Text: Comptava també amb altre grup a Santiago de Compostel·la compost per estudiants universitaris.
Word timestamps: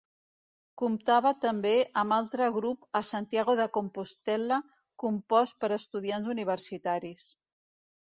Comptava 0.81 1.31
també 1.41 1.73
amb 2.01 2.15
altre 2.15 2.47
grup 2.55 2.87
a 2.99 3.01
Santiago 3.09 3.55
de 3.59 3.67
Compostel·la 3.77 4.57
compost 5.05 5.59
per 5.65 5.71
estudiants 5.77 6.31
universitaris. 6.35 7.29